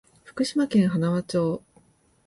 [0.23, 1.61] 福島県塙町